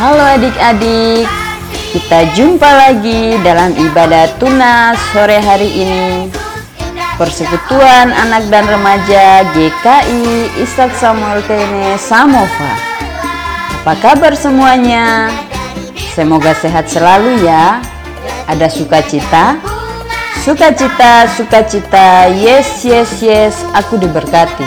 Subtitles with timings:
[0.00, 1.28] Halo adik-adik,
[1.92, 6.32] kita jumpa lagi dalam ibadah tunas sore hari ini.
[7.20, 12.72] Persekutuan Anak dan Remaja GKI Ishak Samuel Tene Samova.
[13.84, 15.28] Apa kabar semuanya?
[16.16, 17.84] Semoga sehat selalu ya.
[18.48, 19.60] Ada sukacita?
[20.40, 24.64] Sukacita, sukacita, yes, yes, yes, aku diberkati.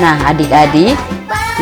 [0.00, 0.96] Nah adik-adik,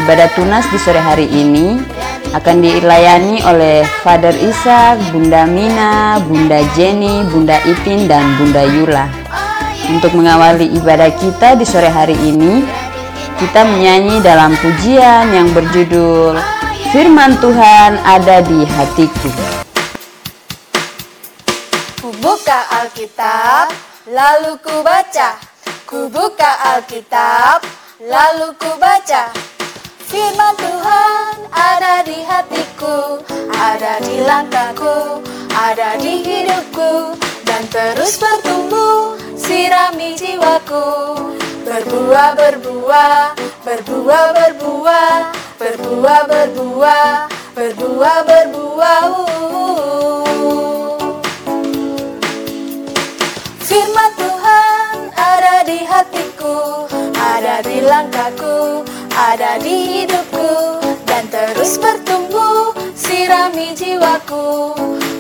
[0.07, 1.90] ibadah tunas di sore hari ini
[2.31, 9.11] akan dilayani oleh Father Ishak, Bunda Mina, Bunda Jenny, Bunda Ipin, dan Bunda Yula.
[9.91, 12.63] Untuk mengawali ibadah kita di sore hari ini,
[13.43, 16.39] kita menyanyi dalam pujian yang berjudul
[16.95, 19.31] Firman Tuhan ada di hatiku.
[21.99, 23.75] Ku buka Alkitab,
[24.07, 25.35] lalu ku baca.
[25.83, 27.67] Ku buka Alkitab,
[28.07, 29.50] lalu ku baca.
[30.11, 33.23] Firman Tuhan ada di hatiku,
[33.55, 35.23] ada di langkahku,
[35.55, 37.15] ada di hidupku,
[37.47, 41.15] dan terus bertumbuh, sirami jiwaku.
[41.63, 44.99] Berbuah, berbuah, berbuah, berbuah,
[45.47, 47.07] berbuah, berbuah,
[47.55, 49.03] berbuah, berbuah.
[53.63, 58.90] Firman Tuhan ada di hatiku, ada di langkahku,
[59.21, 64.73] ada di hidupku dan terus bertumbuh sirami jiwaku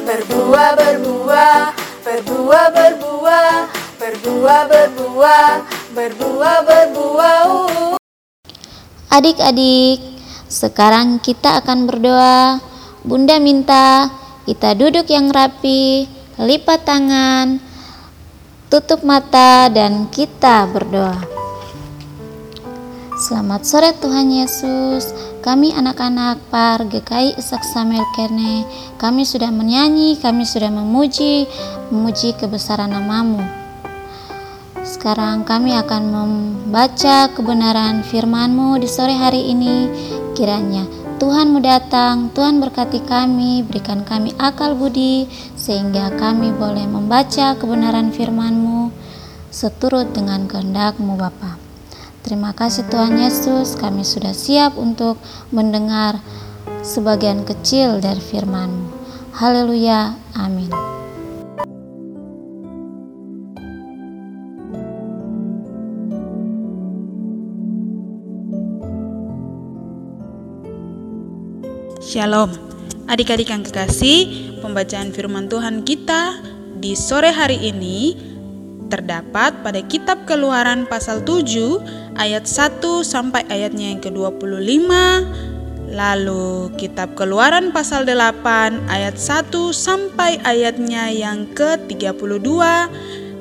[0.08, 3.52] berbuah berbuah berbuah berbuah
[4.00, 5.52] berbuah berbuah
[5.92, 7.44] berbuah berbuah
[9.10, 10.00] Adik-adik,
[10.48, 12.62] sekarang kita akan berdoa.
[13.04, 14.08] Bunda minta
[14.46, 16.06] kita duduk yang rapi,
[16.38, 17.58] lipat tangan,
[18.70, 21.29] tutup mata, dan kita berdoa.
[23.20, 25.12] Selamat sore Tuhan Yesus.
[25.44, 28.64] Kami anak-anak Par GKI Isak Samuel Kerne,
[28.96, 31.44] kami sudah menyanyi, kami sudah memuji,
[31.92, 33.44] memuji kebesaran namamu.
[34.80, 39.92] Sekarang kami akan membaca kebenaran firman-Mu di sore hari ini.
[40.32, 40.88] Kiranya
[41.20, 45.28] Tuhanmu datang, Tuhan berkati kami, berikan kami akal budi,
[45.60, 48.88] sehingga kami boleh membaca kebenaran firman-Mu
[49.52, 51.59] seturut dengan kehendak-Mu Bapa.
[52.20, 55.16] Terima kasih Tuhan Yesus, kami sudah siap untuk
[55.50, 56.20] mendengar
[56.84, 58.92] sebagian kecil dari firman-Mu.
[59.40, 60.68] Haleluya, amin.
[72.04, 72.52] Shalom,
[73.08, 76.36] adik-adik yang kekasih, pembacaan firman Tuhan kita
[76.76, 78.28] di sore hari ini
[78.90, 84.90] terdapat pada kitab Keluaran pasal 7 ayat 1 sampai ayatnya yang ke-25
[85.90, 92.46] lalu kitab Keluaran pasal 8 ayat 1 sampai ayatnya yang ke-32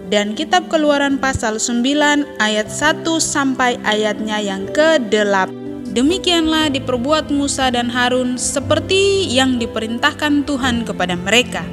[0.09, 7.89] dan kitab Keluaran pasal 9 ayat 1 sampai ayatnya yang ke-8 Demikianlah diperbuat Musa dan
[7.89, 11.65] Harun seperti yang diperintahkan Tuhan kepada mereka.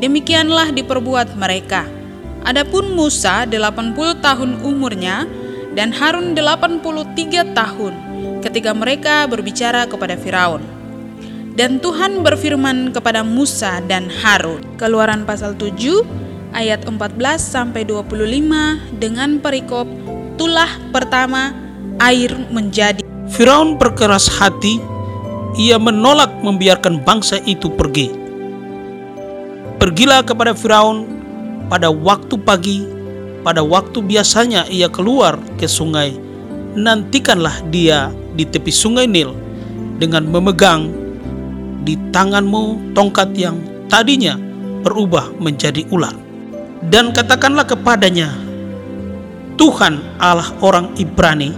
[0.00, 1.84] Demikianlah diperbuat mereka.
[2.40, 3.92] Adapun Musa 80
[4.24, 5.28] tahun umurnya
[5.74, 7.94] dan Harun 83 tahun
[8.42, 10.62] ketika mereka berbicara kepada Firaun.
[11.54, 14.64] Dan Tuhan berfirman kepada Musa dan Harun.
[14.80, 15.76] Keluaran pasal 7
[16.56, 16.96] ayat 14
[17.36, 19.84] sampai 25 dengan perikop
[20.40, 21.52] tulah pertama
[22.00, 23.04] air menjadi.
[23.30, 24.80] Firaun berkeras hati,
[25.60, 28.10] ia menolak membiarkan bangsa itu pergi.
[29.76, 31.06] Pergilah kepada Firaun
[31.68, 32.82] pada waktu pagi,
[33.40, 36.16] pada waktu biasanya ia keluar ke sungai.
[36.76, 39.34] Nantikanlah dia di tepi sungai Nil
[39.98, 40.88] dengan memegang
[41.82, 43.58] di tanganmu tongkat yang
[43.90, 44.38] tadinya
[44.86, 46.14] berubah menjadi ular.
[46.80, 48.32] Dan katakanlah kepadanya,
[49.60, 51.52] Tuhan Allah orang Ibrani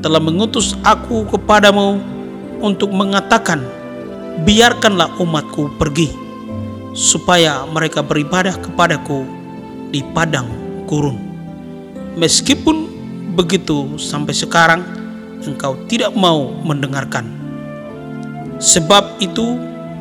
[0.00, 2.00] telah mengutus aku kepadamu
[2.64, 3.60] untuk mengatakan,
[4.48, 6.08] biarkanlah umatku pergi,
[6.96, 9.28] supaya mereka beribadah kepadaku
[9.92, 11.20] di padang gurun.
[12.16, 12.88] Meskipun
[13.36, 14.80] begitu sampai sekarang
[15.44, 17.28] engkau tidak mau mendengarkan.
[18.58, 19.54] Sebab itu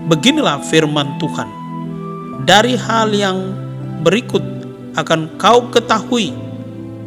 [0.10, 1.46] beginilah firman Tuhan.
[2.48, 3.38] Dari hal yang
[4.02, 4.42] berikut
[4.96, 6.34] akan kau ketahui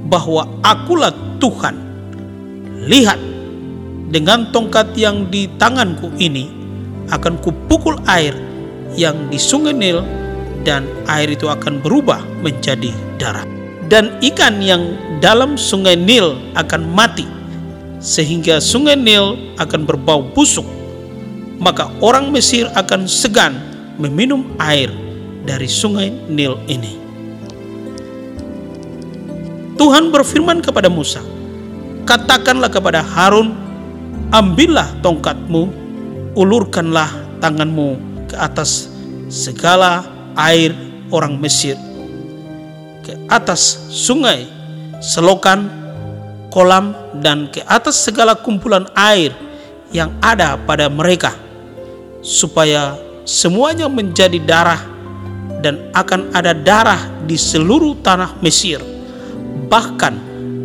[0.06, 1.10] bahwa akulah
[1.40, 1.90] Tuhan
[2.80, 3.20] Lihat,
[4.08, 6.48] dengan tongkat yang di tanganku ini
[7.12, 8.32] akan kupukul air
[8.96, 10.00] yang di sungai Nil
[10.64, 12.88] dan air itu akan berubah menjadi
[13.20, 13.59] darah.
[13.90, 17.26] Dan ikan yang dalam sungai Nil akan mati
[17.98, 20.64] sehingga sungai Nil akan berbau busuk.
[21.60, 23.52] maka orang Mesir akan segan
[24.00, 24.88] meminum air
[25.44, 26.96] dari sungai Nil ini.
[29.76, 31.20] Tuhan berfirman kepada Musa,
[32.08, 33.52] "Katakanlah kepada Harun,
[34.32, 35.68] ambillah tongkatmu,
[36.32, 37.12] ulurkanlah
[37.44, 37.96] tanganmu
[38.28, 38.88] ke atas
[39.28, 40.04] segala
[40.36, 40.72] air
[41.12, 41.76] orang Mesir,
[43.10, 44.46] ke atas sungai,
[45.02, 45.66] selokan,
[46.54, 49.34] kolam, dan ke atas segala kumpulan air
[49.90, 51.34] yang ada pada mereka,
[52.22, 52.94] supaya
[53.26, 54.78] semuanya menjadi darah,
[55.58, 59.00] dan akan ada darah di seluruh tanah Mesir."
[59.70, 60.18] bahkan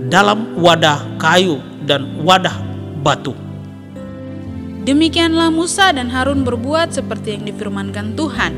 [0.09, 2.57] dalam wadah kayu dan wadah
[3.05, 3.37] batu.
[4.85, 8.53] Demikianlah Musa dan Harun berbuat seperti yang difirmankan Tuhan.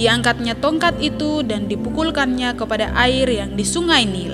[0.00, 4.32] Diangkatnya tongkat itu dan dipukulkannya kepada air yang di sungai Nil.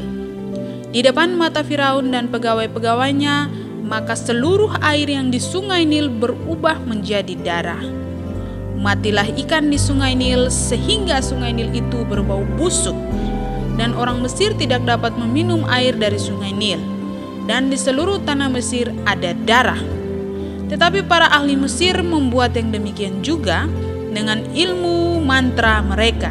[0.94, 3.50] Di depan mata Firaun dan pegawai-pegawainya,
[3.82, 7.82] maka seluruh air yang di sungai Nil berubah menjadi darah.
[8.78, 12.94] Matilah ikan di sungai Nil sehingga sungai Nil itu berbau busuk
[13.76, 16.80] dan orang Mesir tidak dapat meminum air dari sungai Nil,
[17.44, 19.82] dan di seluruh tanah Mesir ada darah.
[20.66, 23.70] Tetapi para ahli Mesir membuat yang demikian juga
[24.10, 26.30] dengan ilmu mantra mereka,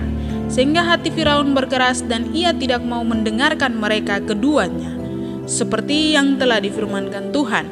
[0.51, 4.93] sehingga hati Firaun berkeras dan ia tidak mau mendengarkan mereka keduanya,
[5.49, 7.65] seperti yang telah difirmankan Tuhan.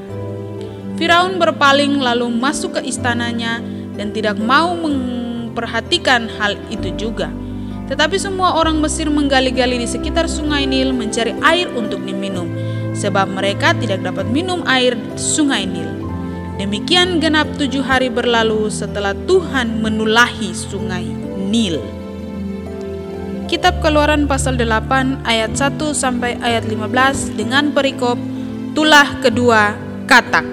[0.99, 3.59] Firaun berpaling lalu masuk ke istananya
[3.97, 7.33] dan tidak mau memperhatikan hal itu juga
[7.93, 12.47] tetapi semua orang Mesir menggali-gali di sekitar sungai Nil mencari air untuk diminum,
[12.95, 16.02] sebab mereka tidak dapat minum air sungai Nil.
[16.53, 21.01] Demikian genap tujuh hari berlalu setelah Tuhan menulahi sungai
[21.49, 21.81] Nil.
[23.49, 28.21] Kitab Keluaran pasal 8 ayat 1 sampai ayat 15 dengan perikop
[28.77, 29.73] tulah kedua
[30.05, 30.45] katak.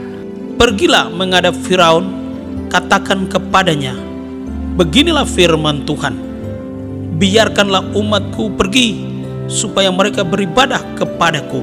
[0.57, 2.09] Pergilah menghadap Firaun,
[2.73, 3.93] katakan kepadanya,
[4.81, 6.17] Beginilah firman Tuhan
[7.21, 9.05] biarkanlah umatku pergi
[9.53, 11.61] supaya mereka beribadah kepadaku.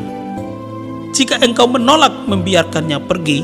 [1.18, 3.42] Jika engkau menolak membiarkannya pergi,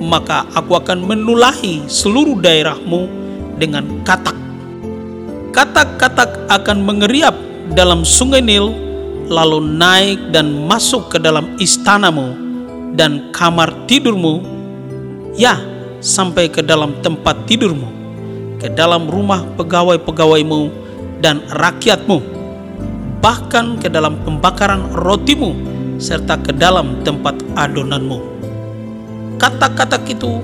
[0.00, 3.08] maka aku akan menulahi seluruh daerahmu
[3.60, 4.34] dengan katak.
[5.52, 7.36] Katak-katak akan mengeriap
[7.76, 8.72] dalam sungai Nil,
[9.28, 12.32] lalu naik dan masuk ke dalam istanamu
[12.96, 14.40] dan kamar tidurmu,
[15.36, 15.60] ya,
[16.00, 17.88] sampai ke dalam tempat tidurmu,
[18.60, 20.72] ke dalam rumah pegawai-pegawaimu,
[21.22, 22.18] dan rakyatmu,
[23.22, 25.54] bahkan ke dalam pembakaran rotimu,
[26.02, 28.31] serta ke dalam tempat adonanmu.
[29.42, 30.38] Kata-kata itu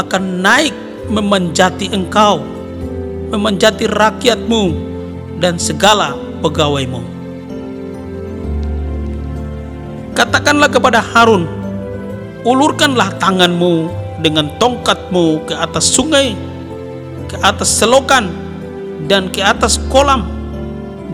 [0.00, 0.72] akan naik
[1.12, 2.40] memanjati engkau,
[3.28, 4.72] memanjati rakyatmu,
[5.44, 7.04] dan segala pegawaimu.
[10.16, 11.44] Katakanlah kepada Harun,
[12.48, 13.92] ulurkanlah tanganmu
[14.24, 16.32] dengan tongkatmu ke atas sungai,
[17.28, 18.32] ke atas selokan,
[19.04, 20.24] dan ke atas kolam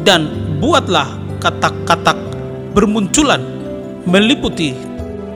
[0.03, 0.27] dan
[0.59, 1.07] buatlah
[1.39, 2.19] katak-katak
[2.75, 3.43] bermunculan
[4.07, 4.75] meliputi.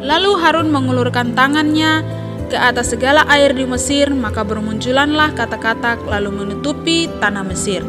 [0.01, 2.01] Lalu Harun mengulurkan tangannya
[2.49, 7.85] ke atas segala air di Mesir, maka bermunculanlah katak-katak lalu menutupi tanah Mesir.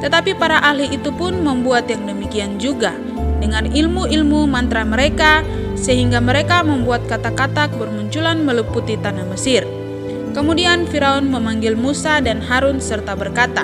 [0.00, 2.96] Tetapi para ahli itu pun membuat yang demikian juga
[3.38, 5.44] dengan ilmu-ilmu mantra mereka,
[5.76, 9.68] sehingga mereka membuat katak-katak bermunculan meliputi tanah Mesir.
[10.34, 13.62] Kemudian Firaun memanggil Musa dan Harun serta berkata,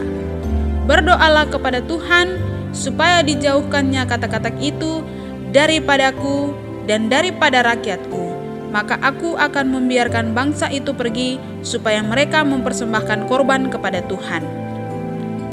[0.87, 2.38] "Berdoalah kepada Tuhan
[2.70, 5.02] supaya dijauhkannya kata-kata itu
[5.50, 6.54] daripadaku
[6.90, 8.42] dan daripada rakyatku.
[8.75, 14.42] Maka aku akan membiarkan bangsa itu pergi supaya mereka mempersembahkan korban kepada Tuhan."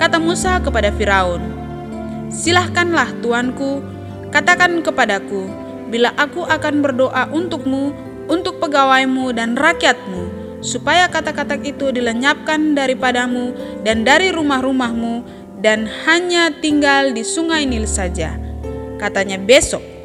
[0.01, 1.41] Kata Musa kepada Firaun,
[2.33, 3.85] "Silahkanlah tuanku,
[4.33, 5.45] katakan kepadaku,
[5.93, 7.93] bila aku akan berdoa untukmu,
[8.25, 13.53] untuk pegawaimu dan rakyatmu." supaya kata-kata itu dilenyapkan daripadamu
[13.85, 15.21] dan dari rumah-rumahmu
[15.61, 18.37] dan hanya tinggal di sungai Nil saja.
[18.97, 19.96] Katanya besok.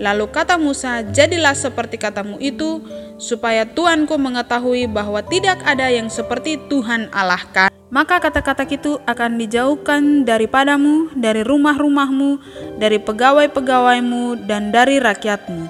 [0.00, 2.80] Lalu kata Musa, jadilah seperti katamu itu,
[3.20, 7.68] supaya Tuanku mengetahui bahwa tidak ada yang seperti Tuhan Allah kan.
[7.92, 12.40] Maka kata-kata itu akan dijauhkan daripadamu, dari rumah-rumahmu,
[12.80, 15.68] dari pegawai-pegawaimu, dan dari rakyatmu,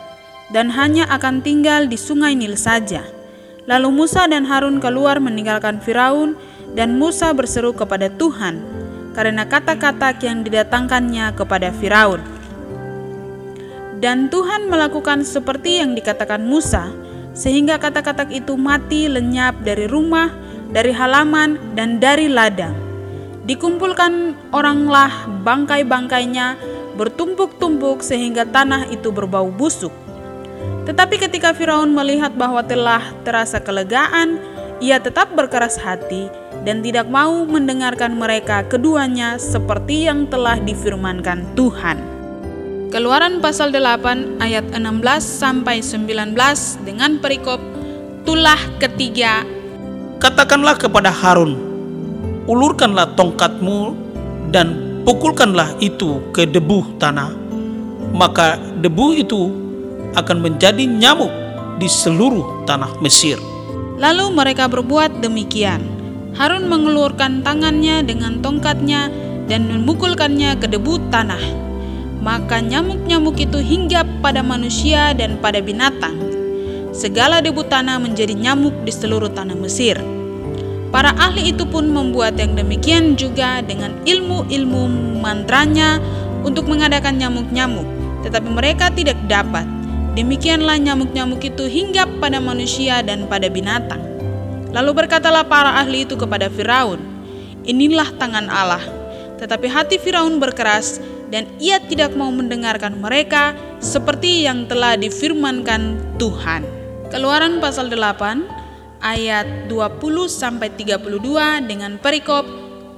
[0.54, 3.02] dan hanya akan tinggal di sungai Nil saja.
[3.66, 6.38] Lalu Musa dan Harun keluar meninggalkan Firaun,
[6.78, 8.62] dan Musa berseru kepada Tuhan
[9.10, 12.39] karena kata-kata yang didatangkannya kepada Firaun.
[14.00, 16.88] Dan Tuhan melakukan seperti yang dikatakan Musa,
[17.36, 20.32] sehingga kata-kata itu mati lenyap dari rumah,
[20.72, 22.72] dari halaman, dan dari ladang.
[23.44, 26.56] Dikumpulkan oranglah bangkai-bangkainya
[26.96, 29.92] bertumpuk-tumpuk sehingga tanah itu berbau busuk.
[30.88, 34.40] Tetapi ketika Firaun melihat bahwa telah terasa kelegaan,
[34.80, 36.32] ia tetap berkeras hati
[36.64, 42.19] dan tidak mau mendengarkan mereka keduanya seperti yang telah difirmankan Tuhan.
[42.90, 44.82] Keluaran pasal 8 ayat 16
[45.22, 46.34] sampai 19
[46.82, 47.62] dengan perikop
[48.26, 49.46] tulah ketiga
[50.18, 51.54] Katakanlah kepada Harun,
[52.50, 53.94] ulurkanlah tongkatmu
[54.50, 57.30] dan pukulkanlah itu ke debu tanah,
[58.10, 59.54] maka debu itu
[60.18, 61.30] akan menjadi nyamuk
[61.78, 63.38] di seluruh tanah Mesir.
[64.02, 65.80] Lalu mereka berbuat demikian.
[66.34, 69.08] Harun mengelurkan tangannya dengan tongkatnya
[69.46, 71.69] dan memukulkannya ke debu tanah.
[72.20, 76.20] Maka nyamuk-nyamuk itu hinggap pada manusia dan pada binatang.
[76.92, 79.96] Segala debu tanah menjadi nyamuk di seluruh tanah Mesir.
[80.90, 86.02] Para ahli itu pun membuat yang demikian juga dengan ilmu-ilmu mantranya
[86.44, 87.86] untuk mengadakan nyamuk-nyamuk,
[88.26, 89.64] tetapi mereka tidak dapat.
[90.18, 94.02] Demikianlah nyamuk-nyamuk itu hinggap pada manusia dan pada binatang.
[94.74, 96.98] Lalu berkatalah para ahli itu kepada Firaun,
[97.62, 98.99] "Inilah tangan Allah."
[99.40, 101.00] Tetapi hati Firaun berkeras
[101.32, 106.62] dan ia tidak mau mendengarkan mereka seperti yang telah difirmankan Tuhan.
[107.08, 111.16] Keluaran pasal 8 ayat 20 sampai 32
[111.64, 112.44] dengan perikop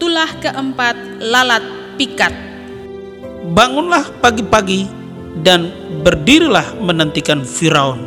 [0.03, 1.63] tulah keempat lalat
[1.95, 2.35] pikat.
[3.55, 4.91] Bangunlah pagi-pagi
[5.41, 5.71] dan
[6.03, 8.03] berdirilah menantikan Firaun.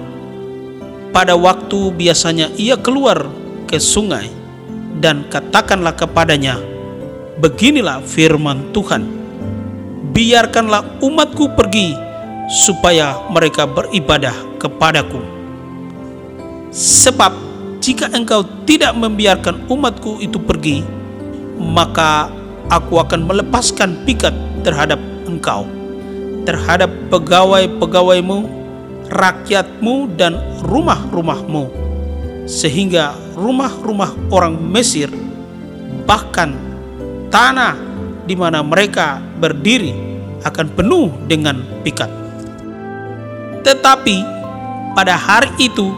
[1.15, 3.23] Pada waktu biasanya ia keluar
[3.65, 4.27] ke sungai
[4.99, 6.59] dan katakanlah kepadanya,
[7.35, 9.03] Beginilah firman Tuhan,
[10.15, 11.91] biarkanlah umatku pergi
[12.63, 15.19] supaya mereka beribadah kepadaku.
[16.71, 17.35] Sebab
[17.83, 20.79] jika engkau tidak membiarkan umatku itu pergi,
[21.59, 22.31] maka
[22.71, 24.31] aku akan melepaskan pikat
[24.63, 25.67] terhadap engkau,
[26.47, 28.47] terhadap pegawai-pegawaimu,
[29.11, 31.67] rakyatmu, dan rumah-rumahmu,
[32.47, 35.11] sehingga rumah-rumah orang Mesir,
[36.07, 36.74] bahkan
[37.29, 37.77] tanah
[38.25, 39.93] di mana mereka berdiri,
[40.41, 42.09] akan penuh dengan pikat.
[43.65, 44.17] Tetapi
[44.93, 45.89] pada hari itu,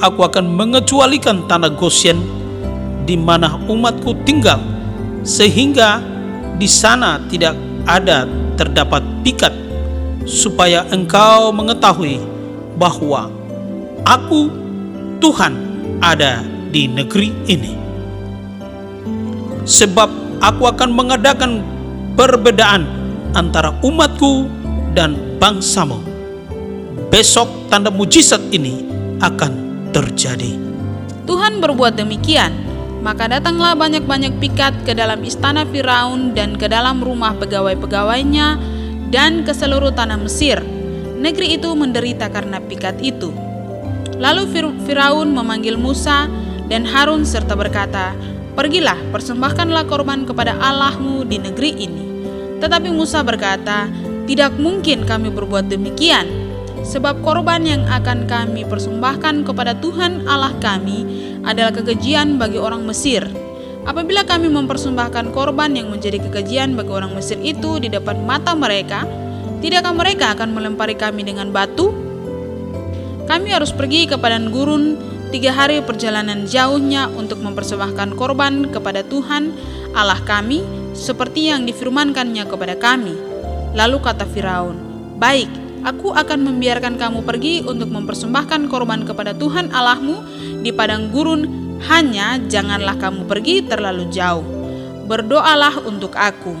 [0.00, 2.20] aku akan mengecualikan tanah Goshen
[3.04, 4.60] di mana umatku tinggal
[5.24, 6.00] sehingga
[6.56, 8.24] di sana tidak ada
[8.56, 9.52] terdapat pikat
[10.24, 12.20] supaya engkau mengetahui
[12.80, 13.28] bahwa
[14.08, 14.48] aku
[15.20, 15.52] Tuhan
[16.00, 16.40] ada
[16.72, 17.72] di negeri ini
[19.68, 21.64] sebab aku akan mengadakan
[22.20, 22.84] perbedaan
[23.32, 24.44] antara umatku
[24.92, 25.96] dan bangsamu
[27.08, 28.84] besok tanda mujizat ini
[29.24, 29.52] akan
[29.94, 30.58] terjadi.
[31.24, 32.52] Tuhan berbuat demikian,
[33.00, 38.58] maka datanglah banyak-banyak pikat ke dalam istana Firaun dan ke dalam rumah pegawai-pegawainya
[39.14, 40.58] dan ke seluruh tanah Mesir.
[41.14, 43.30] Negeri itu menderita karena pikat itu.
[44.18, 44.50] Lalu
[44.84, 46.26] Firaun memanggil Musa
[46.66, 48.12] dan Harun serta berkata,
[48.54, 52.04] Pergilah, persembahkanlah korban kepada Allahmu di negeri ini.
[52.62, 53.90] Tetapi Musa berkata,
[54.24, 56.44] Tidak mungkin kami berbuat demikian,
[56.84, 61.08] Sebab korban yang akan kami persembahkan kepada Tuhan Allah kami
[61.40, 63.24] adalah kekejian bagi orang Mesir.
[63.88, 69.08] Apabila kami mempersembahkan korban yang menjadi kekejian bagi orang Mesir itu di depan mata mereka,
[69.64, 71.88] tidakkah mereka akan melempari kami dengan batu?
[73.24, 75.00] Kami harus pergi ke padang gurun
[75.34, 79.50] tiga hari perjalanan jauhnya untuk mempersembahkan korban kepada Tuhan
[79.90, 80.62] Allah kami
[80.94, 83.18] seperti yang difirmankannya kepada kami.
[83.74, 84.78] Lalu kata Firaun,
[85.18, 85.50] "Baik,
[85.84, 90.16] Aku akan membiarkan kamu pergi untuk mempersembahkan korban kepada Tuhan Allahmu
[90.64, 91.44] di padang gurun,
[91.84, 94.40] hanya janganlah kamu pergi terlalu jauh.
[95.04, 96.56] Berdoalah untuk aku.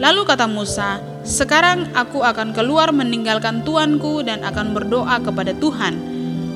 [0.00, 0.96] Lalu kata Musa,
[1.28, 6.11] "Sekarang aku akan keluar meninggalkan tuanku dan akan berdoa kepada Tuhan."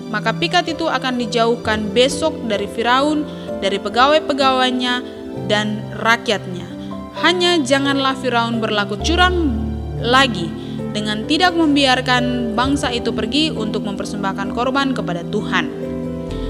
[0.06, 3.26] Maka pikat itu akan dijauhkan besok dari Firaun,
[3.58, 5.02] dari pegawai-pegawainya,
[5.50, 6.66] dan rakyatnya.
[7.24, 9.56] Hanya janganlah Firaun berlaku curang
[9.98, 10.46] lagi
[10.92, 15.68] dengan tidak membiarkan bangsa itu pergi untuk mempersembahkan korban kepada Tuhan.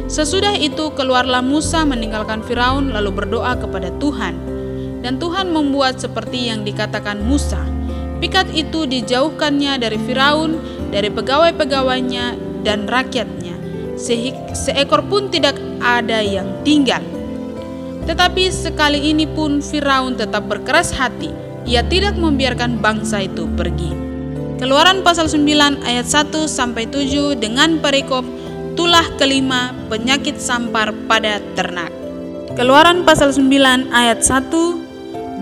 [0.07, 4.39] Sesudah itu keluarlah Musa meninggalkan Firaun lalu berdoa kepada Tuhan.
[5.03, 7.63] Dan Tuhan membuat seperti yang dikatakan Musa.
[8.23, 10.59] Pikat itu dijauhkannya dari Firaun,
[10.95, 13.54] dari pegawai-pegawainya dan rakyatnya.
[14.50, 17.00] Seekor pun tidak ada yang tinggal.
[18.11, 21.30] Tetapi sekali ini pun Firaun tetap berkeras hati.
[21.66, 23.94] Ia tidak membiarkan bangsa itu pergi.
[24.58, 28.26] Keluaran pasal 9 ayat 1 sampai 7 dengan perikop
[28.75, 31.90] tulah kelima penyakit sampar pada ternak.
[32.56, 34.49] Keluaran pasal 9 ayat 1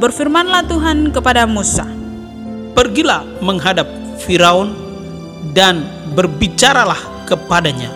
[0.03, 1.87] Berfirmanlah Tuhan kepada Musa
[2.75, 3.87] Pergilah menghadap
[4.19, 4.75] Firaun
[5.55, 5.87] dan
[6.19, 7.91] berbicaralah kepadanya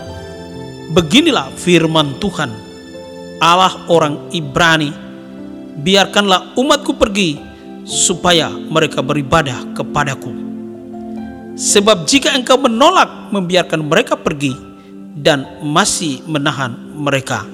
[0.88, 2.68] Beginilah firman Tuhan
[3.38, 4.90] Allah orang Ibrani,
[5.78, 7.38] biarkanlah umatku pergi
[7.86, 10.34] supaya mereka beribadah kepadaku.
[11.58, 14.54] Sebab jika engkau menolak membiarkan mereka pergi
[15.14, 17.46] dan masih menahan mereka,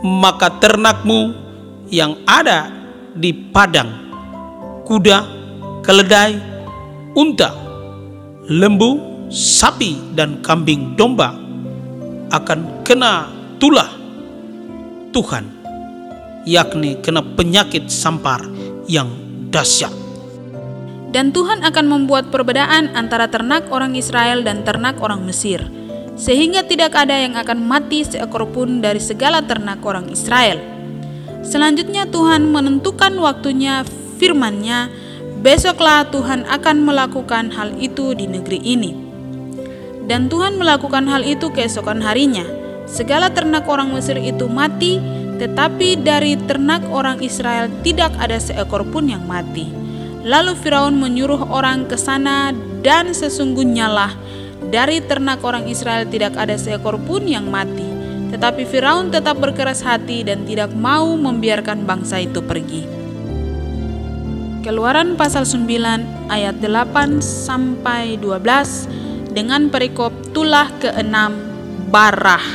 [0.00, 1.36] maka ternakmu
[1.92, 2.68] yang ada
[3.12, 3.88] di padang,
[4.88, 5.18] kuda,
[5.84, 6.36] keledai,
[7.12, 7.52] unta,
[8.48, 11.34] lembu, sapi, dan kambing domba
[12.30, 13.26] akan kena
[13.58, 13.90] tulah
[15.10, 15.44] Tuhan,
[16.46, 18.46] yakni kena penyakit sampar
[18.86, 19.10] yang
[19.50, 19.90] dahsyat.
[21.10, 25.62] Dan Tuhan akan membuat perbedaan antara ternak orang Israel dan ternak orang Mesir,
[26.14, 30.58] sehingga tidak ada yang akan mati seekor pun dari segala ternak orang Israel.
[31.46, 33.86] Selanjutnya Tuhan menentukan waktunya
[34.18, 34.90] firman-Nya,
[35.42, 39.03] besoklah Tuhan akan melakukan hal itu di negeri ini.
[40.04, 42.44] Dan Tuhan melakukan hal itu keesokan harinya.
[42.84, 45.00] Segala ternak orang Mesir itu mati,
[45.40, 49.72] tetapi dari ternak orang Israel tidak ada seekor pun yang mati.
[50.24, 54.12] Lalu Firaun menyuruh orang ke sana dan sesungguhnya lah
[54.68, 57.84] dari ternak orang Israel tidak ada seekor pun yang mati.
[58.32, 62.82] Tetapi Firaun tetap berkeras hati dan tidak mau membiarkan bangsa itu pergi.
[64.64, 69.03] Keluaran pasal 9 ayat 8 sampai 12
[69.34, 71.16] dengan perikop tulah ke-6
[71.90, 72.46] barah.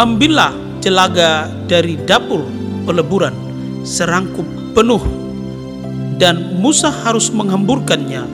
[0.00, 2.48] Ambillah jelaga dari dapur
[2.88, 3.36] peleburan
[3.84, 5.04] serangkup penuh
[6.16, 8.24] dan Musa harus menghamburkannya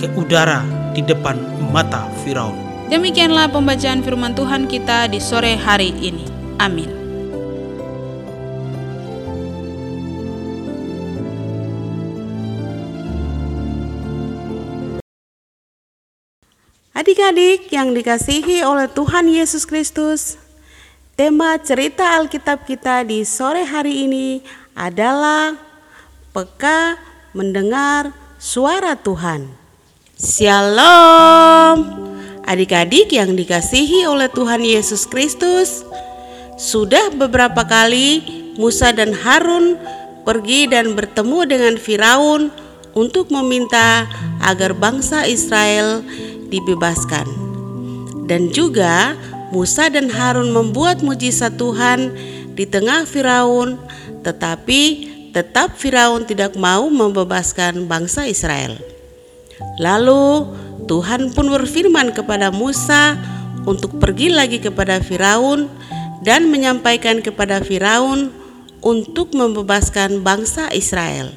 [0.00, 0.64] ke udara
[0.96, 1.36] di depan
[1.70, 2.56] mata Firaun.
[2.88, 6.24] Demikianlah pembacaan firman Tuhan kita di sore hari ini.
[6.56, 7.05] Amin.
[17.16, 20.36] Adik-adik yang dikasihi oleh Tuhan Yesus Kristus,
[21.16, 24.44] tema cerita Alkitab kita di sore hari ini
[24.76, 25.56] adalah
[26.36, 27.00] peka
[27.32, 29.48] mendengar suara Tuhan.
[30.20, 31.88] Shalom,
[32.44, 35.88] adik-adik yang dikasihi oleh Tuhan Yesus Kristus.
[36.60, 38.20] Sudah beberapa kali
[38.60, 39.80] Musa dan Harun
[40.20, 42.52] pergi dan bertemu dengan Firaun
[42.92, 44.04] untuk meminta
[44.44, 46.04] agar bangsa Israel
[46.48, 47.26] dibebaskan.
[48.26, 49.14] Dan juga
[49.54, 52.10] Musa dan Harun membuat mujizat Tuhan
[52.58, 53.78] di tengah Firaun,
[54.26, 54.82] tetapi
[55.30, 58.74] tetap Firaun tidak mau membebaskan bangsa Israel.
[59.78, 60.48] Lalu
[60.90, 63.20] Tuhan pun berfirman kepada Musa
[63.68, 65.68] untuk pergi lagi kepada Firaun
[66.24, 68.32] dan menyampaikan kepada Firaun
[68.80, 71.30] untuk membebaskan bangsa Israel.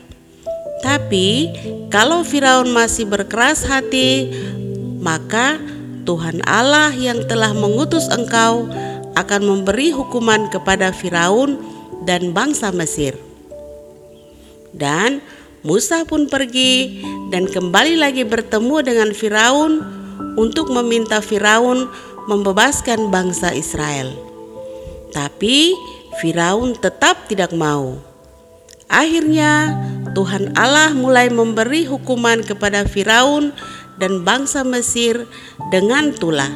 [0.79, 1.51] Tapi
[1.91, 4.31] kalau Firaun masih berkeras hati,
[4.99, 5.57] maka
[6.03, 8.67] Tuhan Allah yang telah mengutus engkau
[9.15, 11.59] akan memberi hukuman kepada Firaun
[12.03, 13.15] dan bangsa Mesir.
[14.75, 15.19] Dan
[15.59, 17.03] Musa pun pergi
[17.35, 19.83] dan kembali lagi bertemu dengan Firaun
[20.39, 21.91] untuk meminta Firaun
[22.31, 24.15] membebaskan bangsa Israel.
[25.12, 25.75] Tapi
[26.23, 27.99] Firaun tetap tidak mau.
[28.89, 29.75] Akhirnya,
[30.17, 33.53] Tuhan Allah mulai memberi hukuman kepada Firaun
[33.99, 35.27] dan bangsa Mesir
[35.69, 36.49] dengan tulah.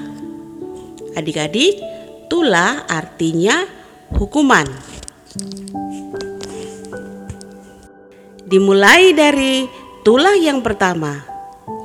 [1.13, 1.77] Adik-adik,
[2.32, 3.67] tulah artinya
[4.17, 4.65] hukuman.
[8.47, 9.67] Dimulai dari
[10.01, 11.21] tulah yang pertama,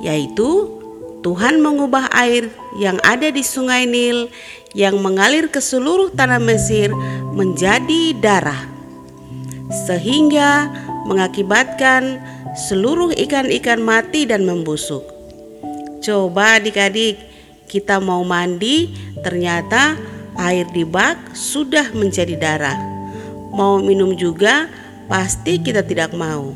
[0.01, 0.79] yaitu
[1.19, 2.47] Tuhan mengubah air
[2.79, 4.31] yang ada di Sungai Nil
[4.71, 6.93] yang mengalir ke seluruh tanah Mesir
[7.35, 8.69] menjadi darah,
[9.89, 10.71] sehingga
[11.09, 12.23] mengakibatkan
[12.55, 15.18] seluruh ikan-ikan mati dan membusuk.
[15.99, 17.19] Coba adik-adik,
[17.67, 19.99] kita mau mandi, ternyata
[20.39, 22.79] air di bak sudah menjadi darah.
[23.51, 24.71] Mau minum juga,
[25.11, 26.55] pasti kita tidak mau,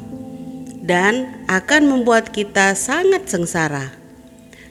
[0.80, 3.92] dan akan membuat kita sangat sengsara.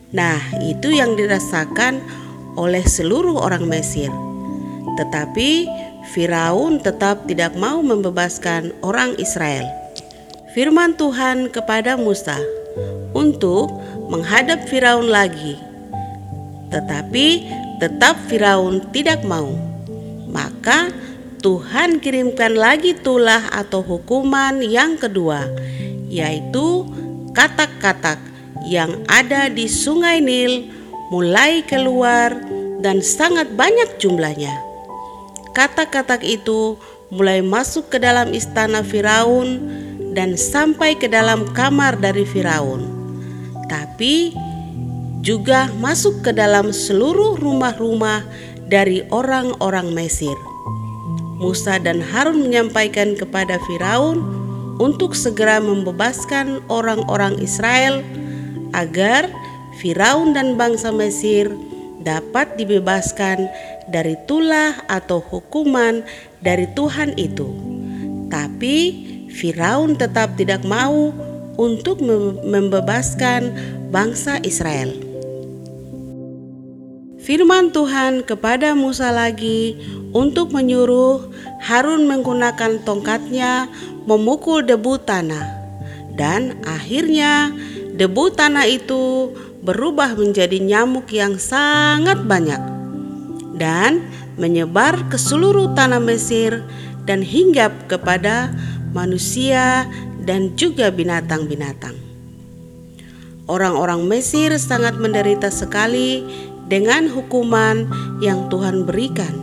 [0.08, 2.00] Nah, itu yang dirasakan
[2.56, 4.08] oleh seluruh orang Mesir,
[4.96, 5.68] tetapi
[6.16, 9.68] Firaun tetap tidak mau membebaskan orang Israel.
[10.56, 12.36] Firman Tuhan kepada Musa
[13.16, 13.72] untuk
[14.12, 15.56] menghadap Firaun lagi,
[16.68, 17.48] tetapi
[17.80, 19.56] tetap Firaun tidak mau.
[20.28, 20.92] Maka
[21.40, 25.48] Tuhan kirimkan lagi tulah atau hukuman yang kedua,
[26.12, 26.84] yaitu
[27.32, 28.20] katak-katak
[28.68, 30.68] yang ada di Sungai Nil
[31.08, 32.36] mulai keluar
[32.84, 34.52] dan sangat banyak jumlahnya.
[35.56, 36.76] Katak-katak itu
[37.08, 39.60] mulai masuk ke dalam istana Firaun
[40.12, 42.91] dan sampai ke dalam kamar dari Firaun.
[43.72, 44.36] Tapi
[45.24, 48.20] juga masuk ke dalam seluruh rumah-rumah
[48.68, 50.36] dari orang-orang Mesir.
[51.40, 54.20] Musa dan Harun menyampaikan kepada Firaun
[54.76, 58.04] untuk segera membebaskan orang-orang Israel
[58.76, 59.32] agar
[59.80, 61.48] Firaun dan bangsa Mesir
[62.04, 63.48] dapat dibebaskan
[63.88, 66.04] dari tulah atau hukuman
[66.44, 67.48] dari Tuhan itu.
[68.28, 68.76] Tapi
[69.32, 72.00] Firaun tetap tidak mau untuk
[72.44, 73.52] membebaskan
[73.92, 74.92] bangsa Israel.
[77.22, 79.78] Firman Tuhan kepada Musa lagi
[80.10, 81.30] untuk menyuruh
[81.62, 83.70] Harun menggunakan tongkatnya
[84.10, 85.46] memukul debu tanah,
[86.18, 87.54] dan akhirnya
[87.94, 89.30] debu tanah itu
[89.62, 92.58] berubah menjadi nyamuk yang sangat banyak
[93.54, 94.02] dan
[94.34, 96.66] menyebar ke seluruh tanah Mesir
[97.06, 98.50] dan hinggap kepada
[98.90, 99.86] manusia
[100.22, 101.98] dan juga binatang-binatang.
[103.50, 106.22] Orang-orang Mesir sangat menderita sekali
[106.70, 107.90] dengan hukuman
[108.22, 109.34] yang Tuhan berikan,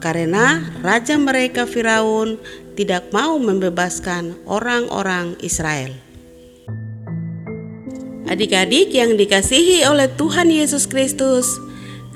[0.00, 2.40] karena raja mereka Firaun
[2.72, 5.92] tidak mau membebaskan orang-orang Israel.
[8.32, 11.60] Adik-adik yang dikasihi oleh Tuhan Yesus Kristus,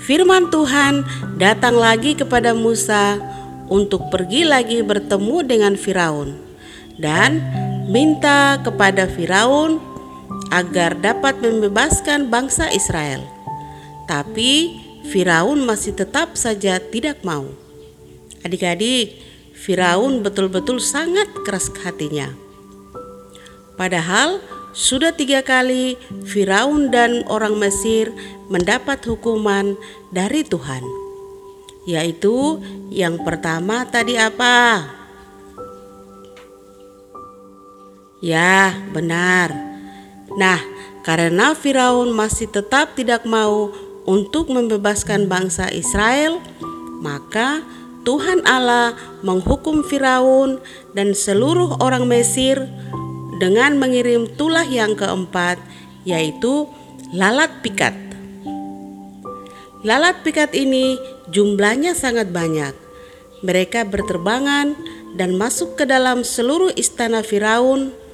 [0.01, 1.05] firman Tuhan
[1.37, 3.21] datang lagi kepada Musa
[3.69, 6.41] untuk pergi lagi bertemu dengan Firaun
[6.97, 7.45] dan
[7.87, 9.79] minta kepada Firaun
[10.51, 13.23] agar dapat membebaskan bangsa Israel.
[14.07, 17.47] Tapi Firaun masih tetap saja tidak mau.
[18.43, 19.19] Adik-adik,
[19.55, 22.31] Firaun betul-betul sangat keras hatinya.
[23.75, 24.39] Padahal
[24.77, 28.13] sudah tiga kali Firaun dan orang Mesir
[28.47, 29.75] mendapat hukuman
[30.15, 30.85] dari Tuhan,
[31.89, 34.96] yaitu yang pertama tadi apa?
[38.25, 39.53] Ya, benar.
[40.41, 40.61] Nah,
[41.05, 43.71] karena Firaun masih tetap tidak mau
[44.09, 46.41] untuk membebaskan bangsa Israel,
[47.05, 47.61] maka
[48.07, 50.63] Tuhan Allah menghukum Firaun
[50.97, 52.65] dan seluruh orang Mesir
[53.37, 55.61] dengan mengirim tulah yang keempat,
[56.09, 56.71] yaitu
[57.13, 57.93] lalat pikat.
[59.85, 60.97] Lalat pikat ini
[61.29, 62.73] jumlahnya sangat banyak.
[63.45, 64.73] Mereka berterbangan
[65.21, 68.06] dan masuk ke dalam seluruh istana Firaun,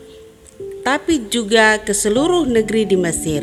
[0.83, 3.43] tapi juga ke seluruh negeri di Mesir.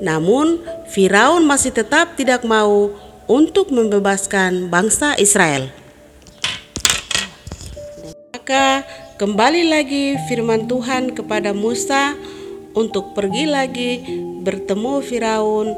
[0.00, 0.60] Namun,
[0.92, 2.92] Firaun masih tetap tidak mau
[3.24, 5.72] untuk membebaskan bangsa Israel.
[8.36, 8.84] Maka
[9.16, 12.12] Kembali lagi firman Tuhan kepada Musa
[12.76, 14.04] untuk pergi lagi
[14.44, 15.72] bertemu Firaun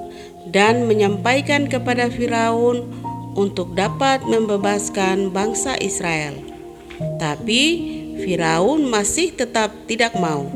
[0.50, 2.90] dan menyampaikan kepada Firaun
[3.38, 6.34] untuk dapat membebaskan bangsa Israel.
[7.22, 7.62] Tapi
[8.18, 10.46] Firaun masih tetap tidak mau.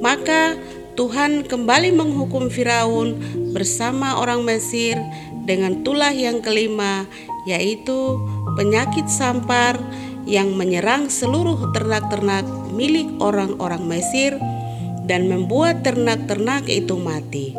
[0.00, 0.56] Maka
[0.94, 3.18] Tuhan kembali menghukum Firaun
[3.50, 4.94] bersama orang Mesir
[5.44, 7.04] dengan tulah yang kelima,
[7.44, 8.22] yaitu
[8.54, 9.76] penyakit sampar
[10.24, 14.38] yang menyerang seluruh ternak-ternak milik orang-orang Mesir
[15.04, 17.52] dan membuat ternak-ternak itu mati.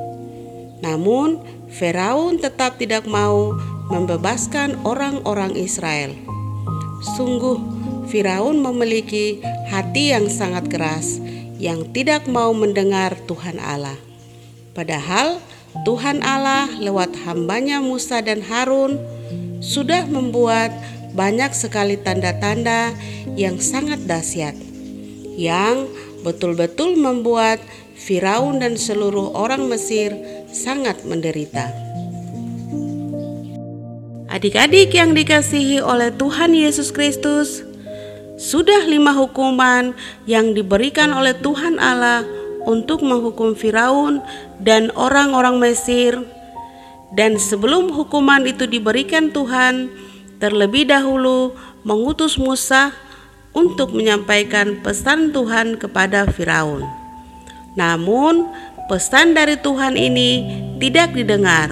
[0.81, 3.53] Namun, Firaun tetap tidak mau
[3.91, 6.15] membebaskan orang-orang Israel.
[7.19, 7.74] Sungguh,
[8.09, 11.17] Firaun memiliki hati yang sangat keras,
[11.57, 13.97] yang tidak mau mendengar Tuhan Allah.
[14.75, 15.41] Padahal
[15.83, 18.99] Tuhan Allah lewat hambanya Musa dan Harun
[19.59, 20.71] sudah membuat
[21.15, 22.91] banyak sekali tanda-tanda
[23.39, 24.55] yang sangat dahsyat
[25.35, 25.91] yang
[26.23, 27.59] betul-betul membuat
[27.95, 30.15] Firaun dan seluruh orang Mesir
[30.51, 31.71] sangat menderita.
[34.31, 37.63] Adik-adik yang dikasihi oleh Tuhan Yesus Kristus,
[38.35, 39.95] sudah lima hukuman
[40.27, 42.27] yang diberikan oleh Tuhan Allah
[42.67, 44.19] untuk menghukum Firaun
[44.59, 46.19] dan orang-orang Mesir.
[47.15, 49.87] Dan sebelum hukuman itu diberikan Tuhan,
[50.43, 51.55] terlebih dahulu
[51.87, 52.91] mengutus Musa
[53.55, 56.83] untuk menyampaikan pesan Tuhan kepada Firaun.
[57.79, 58.51] Namun,
[58.91, 60.43] pesan dari Tuhan ini
[60.75, 61.71] tidak didengar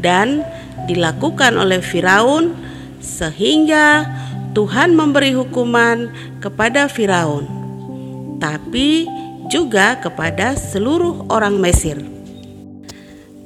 [0.00, 0.48] dan
[0.88, 2.56] dilakukan oleh Firaun,
[3.04, 4.08] sehingga
[4.50, 6.10] Tuhan memberi hukuman
[6.42, 7.46] kepada Firaun,
[8.42, 9.06] tapi
[9.46, 12.02] juga kepada seluruh orang Mesir.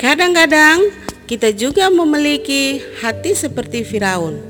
[0.00, 0.88] Kadang-kadang
[1.28, 4.40] kita juga memiliki hati seperti Firaun,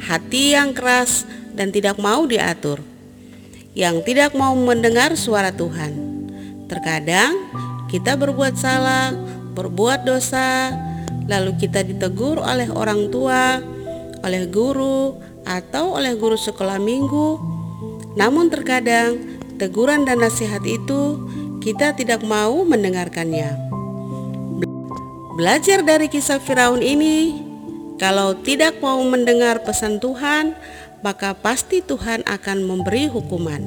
[0.00, 2.80] hati yang keras dan tidak mau diatur,
[3.76, 5.92] yang tidak mau mendengar suara Tuhan.
[6.64, 7.36] Terkadang
[7.92, 9.12] kita berbuat salah,
[9.52, 10.72] berbuat dosa,
[11.28, 13.60] lalu kita ditegur oleh orang tua,
[14.24, 17.42] oleh guru, atau oleh guru sekolah minggu.
[18.14, 19.18] Namun, terkadang
[19.58, 21.18] teguran dan nasihat itu
[21.58, 23.58] kita tidak mau mendengarkannya.
[25.34, 27.50] Belajar dari kisah Firaun ini,
[28.00, 30.56] Kalau tidak mau mendengar pesan Tuhan,
[31.04, 33.60] maka pasti Tuhan akan memberi hukuman.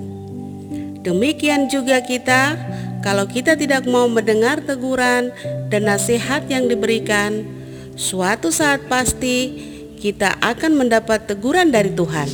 [1.06, 2.58] Demikian juga kita,
[3.06, 5.30] kalau kita tidak mau mendengar teguran
[5.70, 7.46] dan nasihat yang diberikan,
[7.94, 12.30] suatu saat pasti kita akan mendapat teguran dari Tuhan.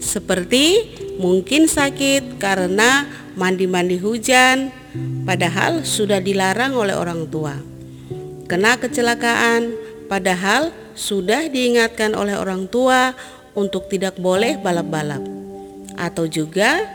[0.00, 3.04] Seperti mungkin sakit karena
[3.36, 4.72] mandi-mandi hujan,
[5.28, 7.54] padahal sudah dilarang oleh orang tua.
[8.48, 9.70] Kena kecelakaan,
[10.10, 13.14] padahal sudah diingatkan oleh orang tua
[13.54, 15.22] untuk tidak boleh balap-balap.
[15.94, 16.88] Atau juga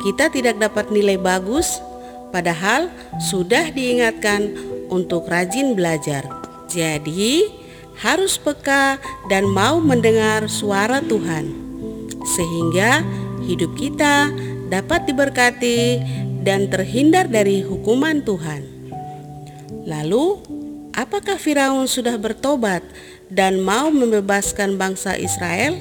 [0.00, 1.82] kita tidak dapat nilai bagus,
[2.30, 2.88] padahal
[3.20, 4.54] sudah diingatkan
[4.88, 6.24] untuk rajin belajar.
[6.70, 7.65] Jadi,
[8.00, 9.00] harus peka
[9.32, 11.48] dan mau mendengar suara Tuhan,
[12.36, 13.00] sehingga
[13.46, 14.30] hidup kita
[14.68, 16.02] dapat diberkati
[16.42, 18.62] dan terhindar dari hukuman Tuhan.
[19.86, 20.42] Lalu,
[20.94, 22.82] apakah Firaun sudah bertobat
[23.30, 25.74] dan mau membebaskan bangsa Israel?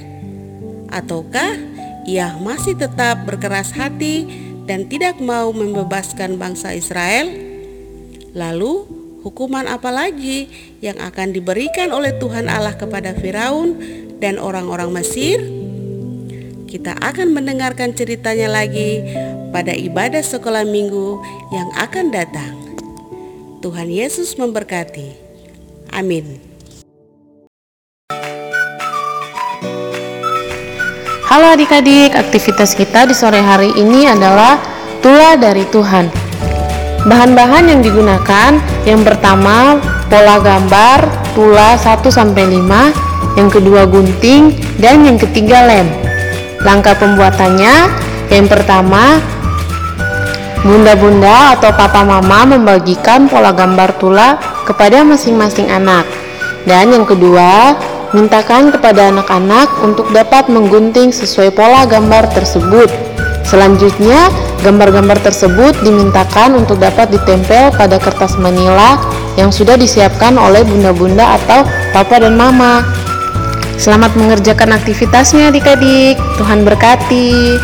[0.94, 1.58] Ataukah
[2.06, 4.26] ia masih tetap berkeras hati
[4.70, 7.30] dan tidak mau membebaskan bangsa Israel?
[8.38, 10.46] Lalu, hukuman apa lagi
[10.86, 13.74] yang akan diberikan oleh Tuhan Allah kepada Firaun
[14.22, 15.42] dan orang-orang Mesir?
[16.70, 19.02] Kita akan mendengarkan ceritanya lagi
[19.50, 21.18] pada ibadah sekolah minggu
[21.50, 22.54] yang akan datang.
[23.66, 25.18] Tuhan Yesus memberkati.
[25.90, 26.38] Amin.
[31.26, 34.62] Halo adik-adik, aktivitas kita di sore hari ini adalah
[35.02, 36.25] Tula dari Tuhan.
[37.06, 38.58] Bahan-bahan yang digunakan
[38.90, 39.78] yang pertama
[40.10, 41.06] pola gambar
[41.38, 45.86] tula 1 sampai 5, yang kedua gunting dan yang ketiga lem.
[46.66, 47.94] Langkah pembuatannya
[48.34, 49.22] yang pertama
[50.66, 56.10] Bunda-bunda atau papa mama membagikan pola gambar tula kepada masing-masing anak.
[56.66, 57.78] Dan yang kedua,
[58.18, 62.90] mintakan kepada anak-anak untuk dapat menggunting sesuai pola gambar tersebut.
[63.46, 64.34] Selanjutnya,
[64.66, 68.98] gambar-gambar tersebut dimintakan untuk dapat ditempel pada kertas manila
[69.38, 71.62] yang sudah disiapkan oleh bunda-bunda atau
[71.94, 72.82] papa dan mama.
[73.78, 76.18] Selamat mengerjakan aktivitasnya adik-adik.
[76.42, 77.62] Tuhan berkati.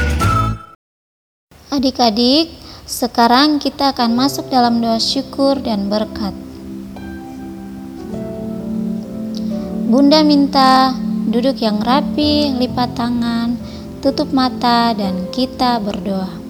[1.74, 2.54] Adik-adik,
[2.86, 6.36] sekarang kita akan masuk dalam doa syukur dan berkat.
[9.90, 10.94] Bunda minta
[11.32, 13.56] duduk yang rapi, lipat tangan,
[14.04, 16.41] tutup mata, dan kita berdoa.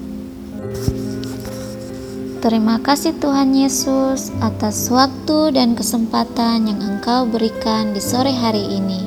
[2.41, 8.97] Terima kasih Tuhan Yesus atas waktu dan kesempatan yang Engkau berikan di sore hari ini.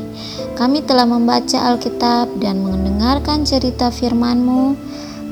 [0.55, 4.79] Kami telah membaca Alkitab dan mendengarkan cerita firman-Mu.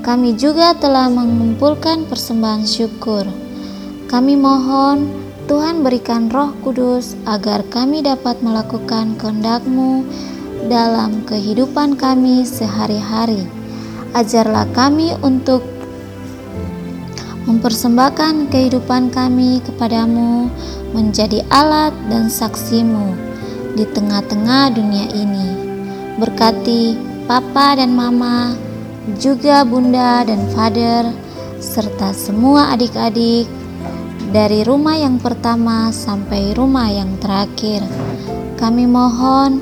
[0.03, 3.23] Kami juga telah mengumpulkan persembahan syukur.
[4.11, 5.07] Kami mohon
[5.47, 10.03] Tuhan berikan roh kudus agar kami dapat melakukan kehendak-Mu
[10.67, 13.47] dalam kehidupan kami sehari-hari.
[14.11, 15.63] Ajarlah kami untuk
[17.47, 20.47] mempersembahkan kehidupan kami kepadamu
[20.95, 23.17] menjadi alat dan saksimu
[23.75, 25.49] di tengah-tengah dunia ini.
[26.21, 26.95] Berkati
[27.27, 28.55] Papa dan Mama,
[29.19, 31.11] juga Bunda dan Father,
[31.59, 33.51] serta semua adik-adik
[34.31, 37.83] dari rumah yang pertama sampai rumah yang terakhir.
[38.61, 39.59] Kami mohon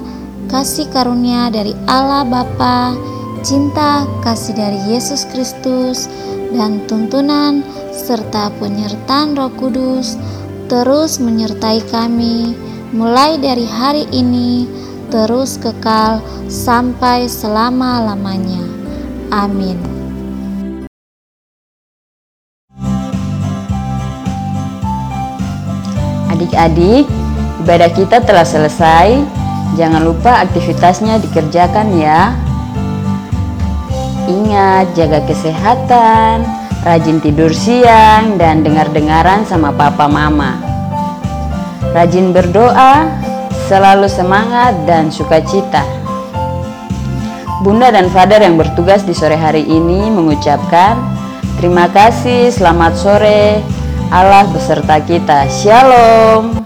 [0.53, 2.93] kasih karunia dari Allah Bapa,
[3.41, 6.07] cinta kasih dari Yesus Kristus,
[6.51, 7.63] dan tuntunan
[7.95, 10.19] serta penyertaan Roh Kudus
[10.67, 12.55] terus menyertai kami
[12.91, 14.67] mulai dari hari ini
[15.11, 18.63] terus kekal sampai selama-lamanya.
[19.31, 19.79] Amin.
[26.31, 27.07] Adik-adik,
[27.67, 29.23] ibadah kita telah selesai.
[29.79, 32.50] Jangan lupa aktivitasnya dikerjakan ya.
[34.31, 36.47] Ingat, jaga kesehatan,
[36.87, 40.55] rajin tidur siang, dan dengar-dengaran sama papa mama.
[41.91, 43.11] Rajin berdoa,
[43.67, 45.83] selalu semangat dan sukacita.
[47.67, 50.95] Bunda dan Father yang bertugas di sore hari ini mengucapkan
[51.59, 53.59] terima kasih, selamat sore,
[54.15, 55.51] Allah beserta kita.
[55.51, 56.60] Shalom.